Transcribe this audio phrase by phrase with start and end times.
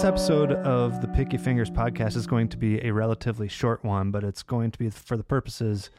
[0.00, 4.10] This episode of the Picky Fingers podcast is going to be a relatively short one,
[4.10, 5.90] but it's going to be for the purposes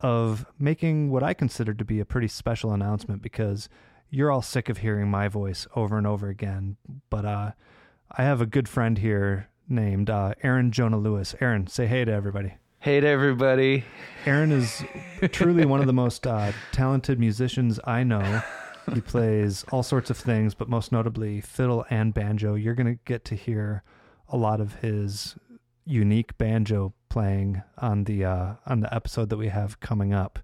[0.00, 3.68] of making what I consider to be a pretty special announcement because
[4.10, 6.78] you're all sick of hearing my voice over and over again.
[7.10, 7.52] But uh,
[8.10, 11.36] I have a good friend here named uh, Aaron Jonah Lewis.
[11.40, 12.54] Aaron, say hey to everybody.
[12.80, 13.84] Hey to everybody.
[14.26, 14.82] Aaron is
[15.30, 18.42] truly one of the most uh, talented musicians I know.
[18.92, 22.54] He plays all sorts of things, but most notably fiddle and banjo.
[22.54, 23.82] You're going to get to hear
[24.28, 25.36] a lot of his
[25.86, 30.38] unique banjo playing on the uh, on the episode that we have coming up.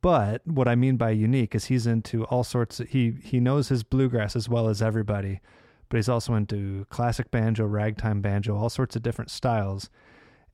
[0.00, 2.80] But what I mean by unique is he's into all sorts.
[2.80, 5.40] Of, he he knows his bluegrass as well as everybody,
[5.88, 9.88] but he's also into classic banjo, ragtime banjo, all sorts of different styles.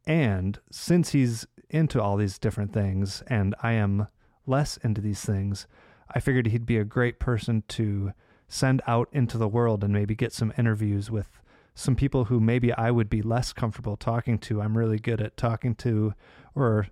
[0.07, 4.07] And since he's into all these different things, and I am
[4.47, 5.67] less into these things,
[6.13, 8.13] I figured he'd be a great person to
[8.49, 11.41] send out into the world and maybe get some interviews with
[11.75, 14.61] some people who maybe I would be less comfortable talking to.
[14.61, 16.15] I'm really good at talking to,
[16.55, 16.89] or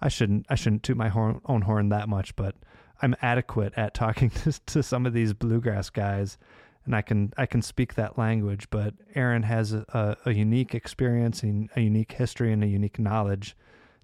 [0.00, 2.56] I shouldn't I shouldn't toot my horn, own horn that much, but
[3.00, 6.38] I'm adequate at talking to, to some of these bluegrass guys,
[6.84, 8.68] and I can I can speak that language.
[8.70, 13.56] But Aaron has a, a unique experience and a unique history and a unique knowledge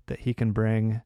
[0.07, 1.03] that he can bring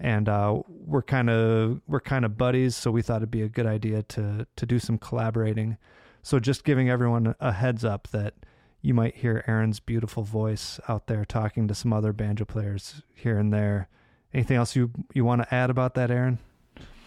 [0.00, 3.48] and uh, we're kind of we're kind of buddies, so we thought it'd be a
[3.48, 5.76] good idea to to do some collaborating.
[6.22, 8.34] So just giving everyone a heads up that
[8.80, 13.38] you might hear Aaron's beautiful voice out there talking to some other banjo players here
[13.38, 13.88] and there.
[14.32, 16.38] Anything else you you want to add about that, Aaron?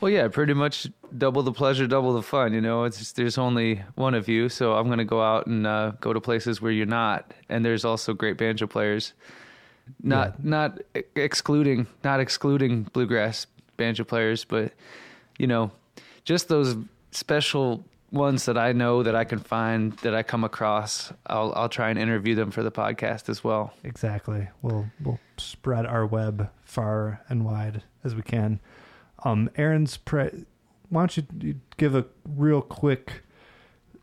[0.02, 2.54] Well, yeah, pretty much double the pleasure, double the fun.
[2.54, 5.46] You know, it's just, there's only one of you, so I'm going to go out
[5.46, 9.14] and uh, go to places where you're not, and there's also great banjo players
[10.02, 10.50] not yeah.
[10.50, 10.80] not
[11.16, 13.48] excluding not excluding bluegrass
[13.78, 14.74] banjo players, but
[15.38, 15.72] you know,
[16.24, 16.76] just those
[17.12, 21.12] special ones that I know that I can find that I come across.
[21.26, 23.74] I'll I'll try and interview them for the podcast as well.
[23.84, 24.50] Exactly.
[24.62, 28.60] We'll we'll spread our web far and wide as we can.
[29.24, 30.46] Um, Aaron's pre-
[30.90, 33.24] why don't you give a real quick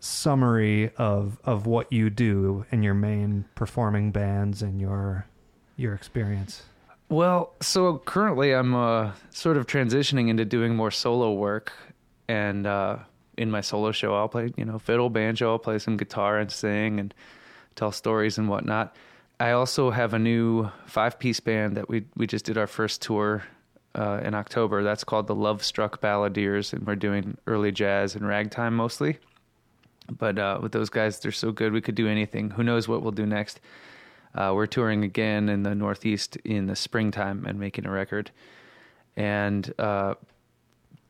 [0.00, 5.27] summary of of what you do in your main performing bands and your
[5.78, 6.62] your experience?
[7.09, 11.72] Well, so currently I'm uh, sort of transitioning into doing more solo work,
[12.28, 12.99] and uh,
[13.39, 16.53] in my solo show, I'll play you know fiddle, banjo, I'll play some guitar and
[16.53, 17.15] sing and
[17.77, 18.94] tell stories and whatnot.
[19.41, 23.00] I also have a new five piece band that we we just did our first
[23.00, 23.45] tour
[23.95, 24.83] uh, in October.
[24.83, 29.19] That's called the Love Struck Balladeers, and we're doing early jazz and ragtime mostly.
[30.10, 31.72] But uh, with those guys, they're so good.
[31.72, 32.50] We could do anything.
[32.50, 33.60] Who knows what we'll do next?
[34.34, 38.31] Uh, we're touring again in the Northeast in the springtime and making a record.
[39.16, 40.15] And uh,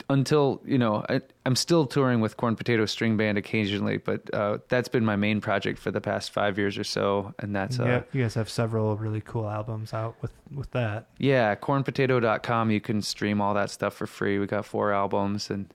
[0.09, 4.59] until you know, I, am still touring with Corn Potato String Band occasionally, but uh,
[4.69, 7.35] that's been my main project for the past five years or so.
[7.39, 11.09] And that's uh, yeah, you guys have several really cool albums out with with that.
[11.19, 12.71] Yeah, cornpotato.com.
[12.71, 14.39] You can stream all that stuff for free.
[14.39, 15.73] We got four albums and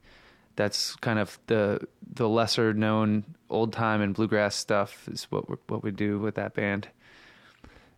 [0.56, 1.80] that's kind of the
[2.14, 6.54] the lesser known old time and bluegrass stuff is what what we do with that
[6.54, 6.88] band.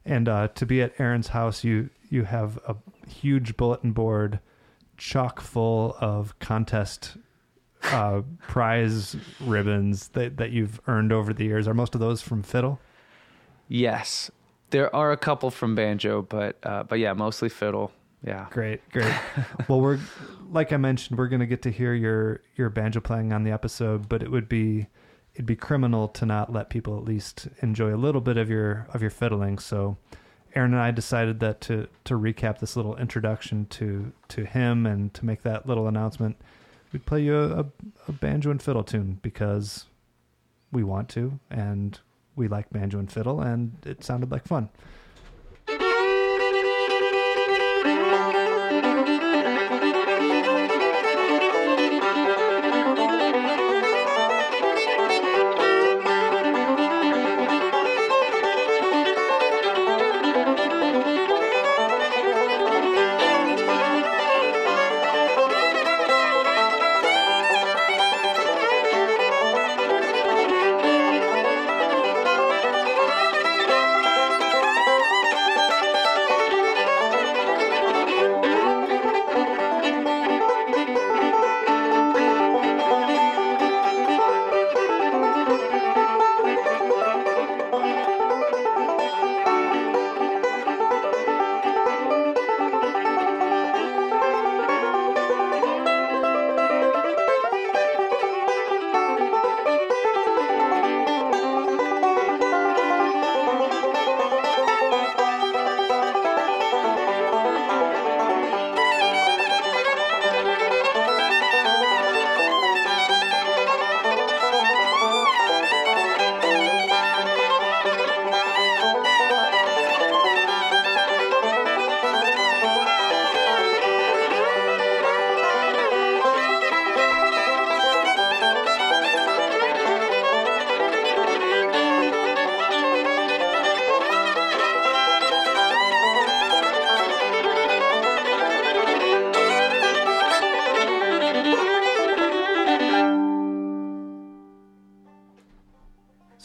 [0.06, 2.76] And uh, to be at Aaron's house, you you have a
[3.10, 4.40] huge bulletin board
[4.98, 7.18] chock full of contest
[7.84, 11.68] uh, prize ribbons that that you've earned over the years.
[11.68, 12.80] Are most of those from fiddle?
[13.68, 14.30] Yes,
[14.70, 17.92] there are a couple from banjo, but uh, but yeah, mostly fiddle.
[18.26, 19.14] Yeah, great, great.
[19.68, 20.00] well, we're
[20.52, 23.52] like I mentioned, we're going to get to hear your your banjo playing on the
[23.52, 24.88] episode, but it would be
[25.36, 28.88] it'd be criminal to not let people at least enjoy a little bit of your
[28.94, 29.60] of your fiddling.
[29.60, 29.98] So
[30.56, 35.14] Aaron and I decided that to to recap this little introduction to to him and
[35.14, 36.38] to make that little announcement,
[36.94, 37.66] we'd play you a,
[38.08, 39.86] a, banjo and fiddle tune because
[40.72, 42.00] we want to and
[42.38, 44.70] we like banjo and fiddle and it sounded like fun.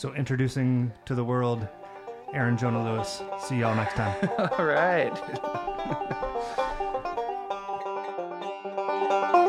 [0.00, 1.68] So, introducing to the world
[2.32, 3.22] Aaron Jonah Lewis.
[3.46, 4.30] See y'all next time.
[4.58, 5.12] All right.